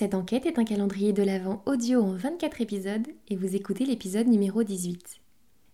Cette 0.00 0.14
enquête 0.14 0.46
est 0.46 0.58
un 0.58 0.64
calendrier 0.64 1.12
de 1.12 1.22
l'Avent 1.22 1.62
audio 1.66 2.02
en 2.02 2.14
24 2.14 2.62
épisodes 2.62 3.06
et 3.28 3.36
vous 3.36 3.54
écoutez 3.54 3.84
l'épisode 3.84 4.28
numéro 4.28 4.62
18. 4.62 5.20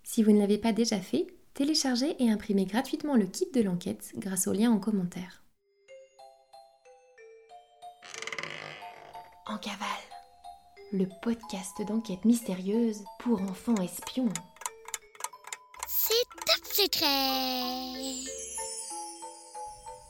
Si 0.02 0.24
vous 0.24 0.32
ne 0.32 0.40
l'avez 0.40 0.58
pas 0.58 0.72
déjà 0.72 0.98
fait, 0.98 1.28
téléchargez 1.54 2.20
et 2.20 2.28
imprimez 2.28 2.64
gratuitement 2.64 3.14
le 3.14 3.26
kit 3.26 3.48
de 3.54 3.62
l'enquête 3.62 4.10
grâce 4.16 4.48
au 4.48 4.52
lien 4.52 4.72
en 4.72 4.80
commentaire. 4.80 5.44
En 9.46 9.58
cavale, 9.58 9.86
le 10.90 11.06
podcast 11.22 11.80
d'enquête 11.86 12.24
mystérieuse 12.24 13.04
pour 13.20 13.40
enfants 13.42 13.76
espions. 13.76 14.32
C'est 15.86 16.14
top 16.46 16.66
secret. 16.72 18.24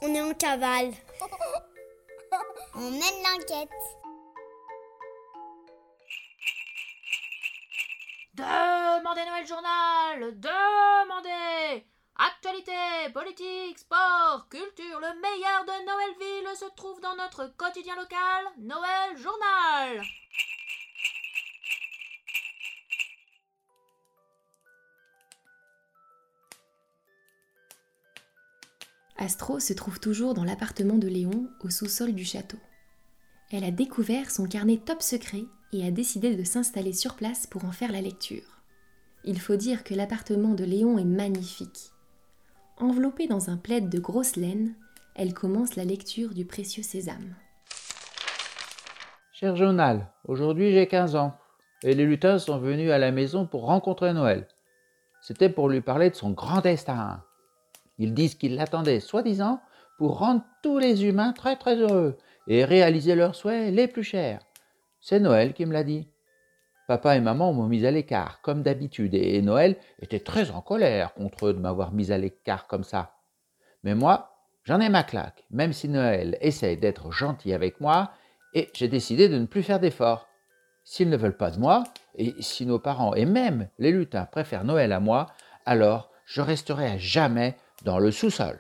On 0.01 0.15
est 0.15 0.23
en 0.23 0.33
cavale. 0.33 0.93
On 2.77 2.91
mène 2.91 3.01
l'enquête. 3.01 3.69
Demandez 8.37 9.25
Noël 9.25 9.47
Journal 9.47 10.39
Demandez 10.39 11.87
Actualité, 12.17 13.11
politique, 13.15 13.79
sport, 13.79 14.47
culture, 14.51 15.01
le 15.01 15.21
meilleur 15.23 15.65
de 15.65 15.87
Noëlville 15.87 16.57
se 16.57 16.67
trouve 16.77 17.01
dans 17.01 17.17
notre 17.17 17.47
quotidien 17.57 17.97
local, 17.97 18.45
Noël 18.59 19.17
Journal 19.17 20.03
Astro 29.17 29.61
se 29.61 29.73
trouve 29.73 29.99
toujours 29.99 30.35
dans 30.35 30.45
l'appartement 30.45 30.99
de 30.99 31.09
Léon 31.09 31.49
au 31.61 31.71
sous-sol 31.71 32.13
du 32.13 32.27
château. 32.27 32.59
Elle 33.51 33.65
a 33.65 33.71
découvert 33.71 34.31
son 34.31 34.47
carnet 34.47 34.77
top 34.85 35.01
secret 35.01 35.45
et 35.73 35.87
a 35.87 35.91
décidé 35.91 36.37
de 36.37 36.45
s'installer 36.45 36.93
sur 36.93 37.15
place 37.15 37.47
pour 37.47 37.65
en 37.65 37.73
faire 37.73 37.93
la 37.93 38.01
lecture. 38.01 38.63
Il 39.25 39.41
faut 39.41 39.57
dire 39.57 39.85
que 39.85 39.95
l'appartement 39.95 40.55
de 40.55 40.65
Léon 40.65 40.99
est 40.99 41.05
magnifique. 41.05 41.91
Enveloppée 42.79 43.27
dans 43.27 43.51
un 43.51 43.57
plaid 43.57 43.89
de 43.89 43.99
grosse 43.99 44.37
laine, 44.37 44.75
elle 45.15 45.35
commence 45.35 45.77
la 45.77 45.85
lecture 45.85 46.35
du 46.35 46.45
précieux 46.45 46.83
sésame. 46.83 47.35
Cher 49.33 49.57
journal, 49.57 50.09
aujourd'hui 50.25 50.73
j'ai 50.73 50.87
15 50.87 51.17
ans 51.17 51.37
et 51.83 51.95
les 51.95 52.05
lutins 52.05 52.39
sont 52.39 52.59
venus 52.59 52.91
à 52.91 52.99
la 52.99 53.13
maison 53.13 53.47
pour 53.47 53.65
rencontrer 53.65 54.13
Noël. 54.13 54.47
C'était 55.21 55.49
pour 55.49 55.69
lui 55.69 55.81
parler 55.81 56.11
de 56.11 56.15
son 56.15 56.31
grand 56.31 56.61
destin. 56.61 57.23
Ils 57.99 58.15
disent 58.15 58.35
qu'ils 58.35 58.57
l'attendaient, 58.57 59.01
soi-disant, 59.01 59.61
pour 59.99 60.19
rendre 60.19 60.43
tous 60.63 60.79
les 60.79 61.05
humains 61.05 61.33
très 61.33 61.57
très 61.57 61.77
heureux 61.77 62.17
et 62.47 62.65
réaliser 62.65 63.15
leurs 63.15 63.35
souhaits 63.35 63.75
les 63.75 63.89
plus 63.89 64.05
chers. 64.05 64.41
C'est 65.09 65.21
Noël 65.21 65.55
qui 65.55 65.65
me 65.67 65.73
l'a 65.73 65.85
dit. 65.85 66.09
Papa 66.89 67.15
et 67.15 67.21
maman 67.21 67.53
m'ont 67.53 67.69
mis 67.69 67.87
à 67.87 67.93
l'écart, 67.93 68.41
comme 68.43 68.65
d'habitude, 68.65 69.15
et 69.15 69.41
Noël 69.41 69.77
était 70.01 70.19
très 70.19 70.51
en 70.51 70.61
colère 70.61 71.15
contre 71.15 71.47
eux 71.47 71.55
de 71.55 71.61
m'avoir 71.61 71.93
mis 71.93 72.11
à 72.11 72.19
l'écart 72.19 72.67
comme 72.67 72.83
ça. 72.83 73.15
Mais 73.85 73.95
moi, 73.95 74.37
j'en 74.65 74.81
ai 74.81 74.89
ma 74.89 75.05
claque, 75.05 75.45
même 75.49 75.73
si 75.73 75.89
Noël 75.89 76.37
essaye 76.41 76.77
d'être 76.77 77.13
gentil 77.13 77.53
avec 77.53 77.81
moi, 77.81 78.11
et 78.53 78.69
j'ai 78.75 78.89
décidé 78.89 79.29
de 79.29 79.39
ne 79.39 79.47
plus 79.47 79.63
faire 79.63 79.79
d'efforts. 79.79 80.27
S'ils 80.83 81.09
ne 81.09 81.17
veulent 81.17 81.37
pas 81.37 81.53
de 81.53 81.61
moi, 81.61 81.85
et 82.17 82.35
si 82.41 82.67
nos 82.67 82.81
parents 82.81 83.15
et 83.15 83.27
même 83.27 83.69
les 83.79 83.93
lutins 83.93 84.25
préfèrent 84.25 84.65
Noël 84.65 84.91
à 84.91 84.99
moi, 84.99 85.29
alors 85.67 86.11
je 86.25 86.41
resterai 86.41 86.87
à 86.89 86.99
jamais 86.99 87.55
dans 87.85 88.01
le 88.01 88.11
sous-sol. 88.11 88.59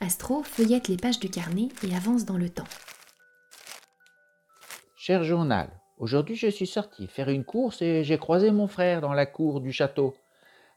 Astro 0.00 0.44
feuillette 0.44 0.86
les 0.86 0.96
pages 0.96 1.18
du 1.18 1.28
carnet 1.28 1.70
et 1.82 1.96
avance 1.96 2.24
dans 2.24 2.38
le 2.38 2.50
temps. 2.50 2.68
Cher 5.08 5.24
journal, 5.24 5.70
aujourd'hui 5.96 6.36
je 6.36 6.48
suis 6.48 6.66
sorti 6.66 7.06
faire 7.06 7.30
une 7.30 7.42
course 7.42 7.80
et 7.80 8.04
j'ai 8.04 8.18
croisé 8.18 8.50
mon 8.50 8.66
frère 8.66 9.00
dans 9.00 9.14
la 9.14 9.24
cour 9.24 9.62
du 9.62 9.72
château. 9.72 10.14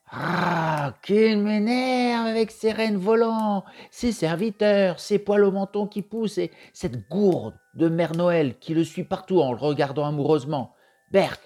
Ah, 0.10 0.94
qu'il 1.04 1.40
m'énerve 1.40 2.28
avec 2.28 2.50
ses 2.50 2.72
rênes 2.72 2.96
volants, 2.96 3.66
ses 3.90 4.14
serviteurs, 4.14 5.02
ses 5.02 5.20
poils 5.20 5.44
au 5.44 5.52
menton 5.52 5.86
qui 5.86 6.02
poussent 6.02 6.38
et 6.38 6.50
cette 6.72 7.10
gourde 7.10 7.56
de 7.74 7.90
Mère 7.90 8.16
Noël 8.16 8.58
qui 8.58 8.74
le 8.74 8.86
suit 8.86 9.04
partout 9.04 9.42
en 9.42 9.52
le 9.52 9.60
regardant 9.60 10.06
amoureusement. 10.06 10.76
Berk, 11.12 11.42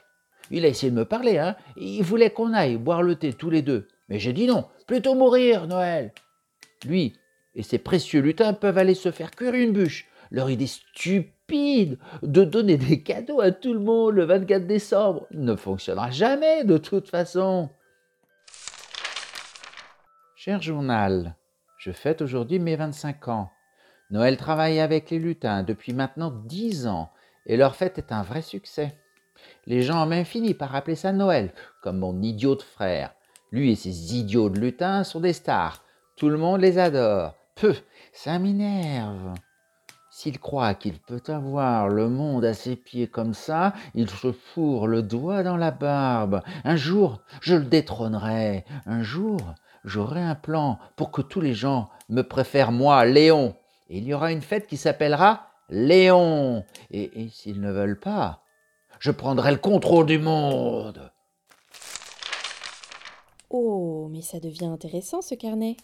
il 0.51 0.63
a 0.63 0.67
essayé 0.67 0.91
de 0.91 0.95
me 0.95 1.05
parler, 1.05 1.39
hein. 1.39 1.55
Il 1.77 2.03
voulait 2.03 2.29
qu'on 2.29 2.53
aille 2.53 2.77
boire 2.77 3.01
le 3.01 3.15
thé 3.15 3.33
tous 3.33 3.49
les 3.49 3.63
deux. 3.63 3.87
Mais 4.09 4.19
j'ai 4.19 4.31
dit 4.31 4.45
non, 4.45 4.63
plutôt 4.85 5.15
mourir, 5.15 5.65
Noël. 5.65 6.13
Lui 6.85 7.17
et 7.55 7.63
ses 7.63 7.79
précieux 7.79 8.21
lutins 8.21 8.53
peuvent 8.53 8.77
aller 8.77 8.93
se 8.93 9.09
faire 9.09 9.31
cuire 9.31 9.55
une 9.55 9.73
bûche. 9.73 10.07
Leur 10.29 10.51
idée 10.51 10.67
stupide 10.67 11.31
de 11.47 12.43
donner 12.43 12.77
des 12.77 13.03
cadeaux 13.03 13.39
à 13.39 13.51
tout 13.51 13.73
le 13.73 13.79
monde 13.79 14.15
le 14.15 14.25
24 14.25 14.65
décembre 14.65 15.27
ne 15.31 15.55
fonctionnera 15.55 16.09
jamais 16.09 16.63
de 16.63 16.77
toute 16.77 17.09
façon. 17.09 17.69
Cher 20.35 20.61
journal, 20.61 21.35
je 21.77 21.91
fête 21.91 22.21
aujourd'hui 22.21 22.57
mes 22.57 22.75
25 22.75 23.27
ans. 23.27 23.51
Noël 24.09 24.37
travaille 24.37 24.79
avec 24.79 25.11
les 25.11 25.19
lutins 25.19 25.63
depuis 25.63 25.93
maintenant 25.93 26.31
10 26.31 26.87
ans 26.87 27.11
et 27.45 27.57
leur 27.57 27.75
fête 27.75 27.97
est 27.99 28.11
un 28.11 28.23
vrai 28.23 28.41
succès. 28.41 28.97
Les 29.67 29.83
gens 29.83 30.03
ont 30.03 30.07
même 30.07 30.25
fini 30.25 30.55
par 30.55 30.75
appeler 30.75 30.95
ça 30.95 31.11
Noël, 31.11 31.53
comme 31.81 31.99
mon 31.99 32.21
idiot 32.21 32.55
de 32.55 32.63
frère. 32.63 33.13
Lui 33.51 33.71
et 33.71 33.75
ses 33.75 34.15
idiots 34.15 34.49
de 34.49 34.59
lutins 34.59 35.03
sont 35.03 35.19
des 35.19 35.33
stars. 35.33 35.83
Tout 36.15 36.29
le 36.29 36.37
monde 36.37 36.61
les 36.61 36.79
adore. 36.79 37.35
Peu, 37.55 37.75
ça 38.13 38.39
m'énerve. 38.39 39.35
S'il 40.17 40.39
croit 40.39 40.75
qu'il 40.75 40.97
peut 40.97 41.21
avoir 41.27 41.89
le 41.89 42.07
monde 42.07 42.45
à 42.45 42.53
ses 42.53 42.77
pieds 42.77 43.09
comme 43.09 43.33
ça, 43.33 43.73
il 43.95 44.09
se 44.09 44.31
fourre 44.31 44.87
le 44.87 45.03
doigt 45.03 45.43
dans 45.43 45.57
la 45.57 45.71
barbe. 45.71 46.41
Un 46.63 46.77
jour, 46.77 47.21
je 47.41 47.55
le 47.55 47.65
détrônerai. 47.65 48.63
Un 48.85 49.03
jour, 49.03 49.41
j'aurai 49.83 50.21
un 50.21 50.35
plan 50.35 50.79
pour 50.95 51.11
que 51.11 51.21
tous 51.21 51.41
les 51.41 51.53
gens 51.53 51.89
me 52.07 52.21
préfèrent 52.21 52.71
moi, 52.71 53.03
Léon. 53.03 53.57
Et 53.89 53.97
il 53.97 54.05
y 54.05 54.13
aura 54.13 54.31
une 54.31 54.41
fête 54.41 54.67
qui 54.67 54.77
s'appellera 54.77 55.49
Léon. 55.67 56.63
Et, 56.91 57.23
et 57.23 57.27
s'ils 57.27 57.59
ne 57.59 57.73
veulent 57.73 57.99
pas, 57.99 58.41
je 58.99 59.11
prendrai 59.11 59.51
le 59.51 59.57
contrôle 59.57 60.05
du 60.05 60.17
monde. 60.17 61.11
Oh, 63.49 64.07
mais 64.09 64.21
ça 64.21 64.39
devient 64.39 64.67
intéressant 64.67 65.21
ce 65.21 65.35
carnet. 65.35 65.75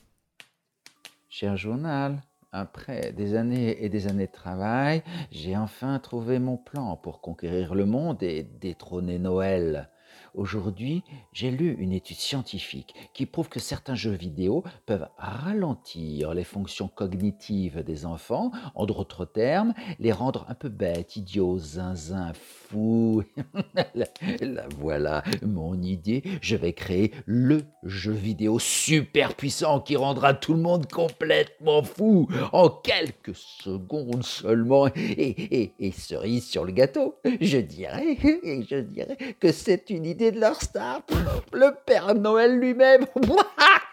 Cher 1.27 1.57
journal, 1.57 2.21
après 2.51 3.13
des 3.13 3.35
années 3.35 3.83
et 3.83 3.89
des 3.89 4.07
années 4.07 4.27
de 4.27 4.31
travail, 4.31 5.03
j'ai 5.31 5.55
enfin 5.55 5.99
trouvé 5.99 6.39
mon 6.39 6.57
plan 6.57 6.97
pour 6.97 7.21
conquérir 7.21 7.75
le 7.75 7.85
monde 7.85 8.23
et 8.23 8.43
détrôner 8.43 9.19
Noël. 9.19 9.90
Aujourd'hui, 10.33 11.03
j'ai 11.33 11.51
lu 11.51 11.75
une 11.79 11.91
étude 11.91 12.15
scientifique 12.15 12.95
qui 13.13 13.25
prouve 13.25 13.49
que 13.49 13.59
certains 13.59 13.95
jeux 13.95 14.13
vidéo 14.13 14.63
peuvent 14.85 15.07
ralentir 15.17 16.33
les 16.33 16.45
fonctions 16.45 16.87
cognitives 16.87 17.83
des 17.83 18.05
enfants, 18.05 18.51
en 18.73 18.85
d'autres 18.85 19.25
termes, 19.25 19.73
les 19.99 20.13
rendre 20.13 20.45
un 20.47 20.53
peu 20.53 20.69
bêtes, 20.69 21.17
idiots, 21.17 21.59
zinzin, 21.59 22.31
fous. 22.33 23.23
la, 23.93 24.67
voilà 24.77 25.23
mon 25.41 25.81
idée, 25.81 26.23
je 26.41 26.55
vais 26.55 26.73
créer 26.73 27.11
le 27.25 27.63
jeu 27.83 28.13
vidéo 28.13 28.57
super 28.57 29.35
puissant 29.35 29.81
qui 29.81 29.97
rendra 29.97 30.33
tout 30.33 30.53
le 30.53 30.61
monde 30.61 30.89
complètement 30.89 31.83
fou 31.83 32.29
en 32.53 32.69
quelques 32.69 33.35
secondes 33.35 34.23
seulement. 34.23 34.87
Et, 34.95 35.73
et 35.77 35.91
cerise 35.91 36.47
sur 36.47 36.63
le 36.63 36.71
gâteau, 36.71 37.15
je 37.41 37.57
dirais, 37.57 38.17
je 38.23 38.79
dirais 38.79 39.17
que 39.39 39.51
c'est 39.51 39.89
une 39.89 40.05
idée 40.05 40.20
de 40.29 40.39
leur 40.39 40.61
star, 40.61 41.01
le 41.53 41.75
Père 41.85 42.13
Noël 42.13 42.59
lui-même. 42.59 43.07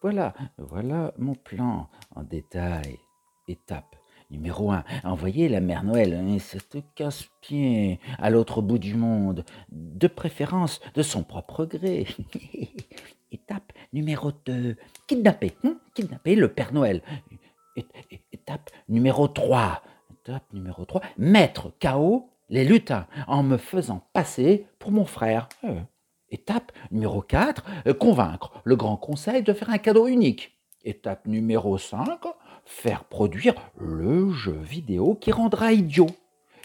voilà, 0.00 0.32
voilà 0.58 1.12
mon 1.18 1.34
plan 1.34 1.88
en 2.14 2.22
détail. 2.22 3.00
Étape 3.48 3.96
numéro 4.30 4.70
1. 4.70 4.84
Envoyer 5.04 5.48
la 5.48 5.60
Mère 5.60 5.82
Noël, 5.82 6.14
hein, 6.14 6.38
cette 6.38 6.78
casse-pied, 6.94 7.98
à 8.18 8.30
l'autre 8.30 8.62
bout 8.62 8.78
du 8.78 8.94
monde, 8.94 9.44
de 9.70 10.06
préférence 10.06 10.80
de 10.94 11.02
son 11.02 11.24
propre 11.24 11.64
gré. 11.64 12.06
Étape 13.32 13.72
numéro 13.92 14.30
2. 14.46 14.76
Kidnapper, 15.08 15.56
hein, 15.64 15.76
kidnapper 15.94 16.36
le 16.36 16.52
Père 16.52 16.72
Noël. 16.72 17.02
Étape 18.32 18.70
numéro 18.88 19.28
3 19.28 19.82
Étape 20.26 20.52
numéro 20.52 20.84
3, 20.84 21.02
mettre 21.18 21.70
KO 21.80 22.30
les 22.48 22.64
lutins 22.64 23.06
en 23.28 23.44
me 23.44 23.56
faisant 23.56 24.08
passer 24.12 24.66
pour 24.80 24.90
mon 24.90 25.04
frère. 25.04 25.48
Euh, 25.62 25.78
étape 26.30 26.72
numéro 26.90 27.22
4, 27.22 27.64
euh, 27.86 27.94
convaincre 27.94 28.50
le 28.64 28.74
Grand 28.74 28.96
Conseil 28.96 29.44
de 29.44 29.52
faire 29.52 29.70
un 29.70 29.78
cadeau 29.78 30.08
unique. 30.08 30.58
Étape 30.82 31.28
numéro 31.28 31.78
5, 31.78 32.18
faire 32.64 33.04
produire 33.04 33.54
le 33.78 34.32
jeu 34.32 34.58
vidéo 34.60 35.14
qui 35.14 35.30
rendra 35.30 35.72
idiot. 35.72 36.08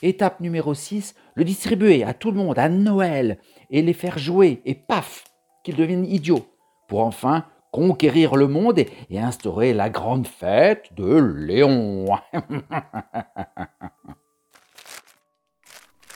Étape 0.01 0.39
numéro 0.39 0.73
6, 0.73 1.13
le 1.35 1.43
distribuer 1.43 2.03
à 2.03 2.15
tout 2.15 2.31
le 2.31 2.37
monde 2.37 2.57
à 2.57 2.67
Noël 2.67 3.37
et 3.69 3.83
les 3.83 3.93
faire 3.93 4.17
jouer 4.17 4.63
et 4.65 4.73
paf, 4.73 5.25
qu'ils 5.63 5.75
deviennent 5.75 6.05
idiots. 6.05 6.47
Pour 6.87 7.01
enfin 7.01 7.45
conquérir 7.71 8.35
le 8.35 8.47
monde 8.47 8.79
et, 8.79 8.89
et 9.09 9.19
instaurer 9.19 9.73
la 9.73 9.89
grande 9.89 10.27
fête 10.27 10.91
de 10.95 11.15
Léon. 11.15 12.05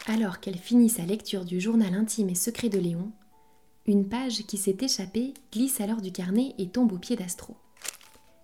Alors 0.07 0.39
qu'elle 0.39 0.57
finit 0.57 0.89
sa 0.89 1.03
lecture 1.03 1.45
du 1.45 1.59
journal 1.59 1.95
intime 1.95 2.29
et 2.29 2.35
secret 2.35 2.69
de 2.69 2.77
Léon, 2.77 3.11
une 3.87 4.07
page 4.07 4.45
qui 4.45 4.57
s'est 4.57 4.77
échappée 4.81 5.33
glisse 5.51 5.81
alors 5.81 6.01
du 6.01 6.11
carnet 6.11 6.53
et 6.57 6.69
tombe 6.69 6.91
aux 6.91 6.99
pieds 6.99 7.15
d'Astro. 7.15 7.55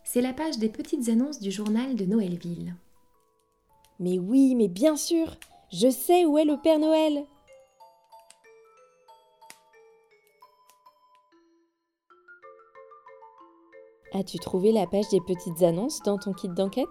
C'est 0.03 0.21
la 0.21 0.33
page 0.33 0.57
des 0.57 0.69
petites 0.69 1.09
annonces 1.09 1.39
du 1.39 1.51
journal 1.51 1.95
de 1.95 2.05
Noëlville. 2.05 2.75
Mais 3.99 4.17
oui, 4.17 4.55
mais 4.55 4.67
bien 4.67 4.95
sûr, 4.95 5.37
je 5.71 5.89
sais 5.89 6.25
où 6.25 6.37
est 6.37 6.45
le 6.45 6.57
Père 6.57 6.79
Noël. 6.79 7.25
As-tu 14.13 14.39
trouvé 14.39 14.73
la 14.73 14.87
page 14.87 15.07
des 15.07 15.21
petites 15.21 15.63
annonces 15.63 16.01
dans 16.01 16.17
ton 16.17 16.33
kit 16.33 16.49
d'enquête? 16.49 16.87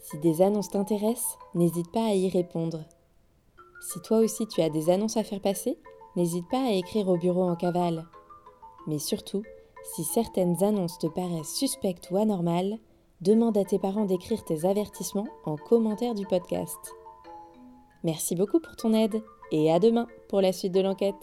Si 0.00 0.18
des 0.18 0.40
annonces 0.40 0.70
t'intéressent, 0.70 1.38
n'hésite 1.54 1.92
pas 1.92 2.06
à 2.06 2.14
y 2.14 2.30
répondre. 2.30 2.84
Si 3.82 4.00
toi 4.00 4.18
aussi 4.20 4.46
tu 4.46 4.62
as 4.62 4.70
des 4.70 4.88
annonces 4.88 5.18
à 5.18 5.22
faire 5.22 5.42
passer, 5.42 5.78
n'hésite 6.16 6.48
pas 6.48 6.64
à 6.64 6.72
écrire 6.72 7.08
au 7.08 7.18
bureau 7.18 7.42
en 7.42 7.56
cavale. 7.56 8.06
Mais 8.86 8.98
surtout, 8.98 9.42
si 9.94 10.02
certaines 10.02 10.64
annonces 10.64 10.98
te 10.98 11.08
paraissent 11.08 11.54
suspectes 11.54 12.10
ou 12.10 12.16
anormales, 12.16 12.78
demande 13.20 13.58
à 13.58 13.64
tes 13.64 13.78
parents 13.78 14.06
d'écrire 14.06 14.44
tes 14.44 14.64
avertissements 14.64 15.28
en 15.44 15.56
commentaire 15.56 16.14
du 16.14 16.26
podcast. 16.26 16.94
Merci 18.02 18.34
beaucoup 18.34 18.60
pour 18.60 18.76
ton 18.76 18.94
aide 18.94 19.22
et 19.50 19.70
à 19.70 19.78
demain 19.78 20.06
pour 20.28 20.40
la 20.40 20.52
suite 20.52 20.72
de 20.72 20.80
l'enquête. 20.80 21.14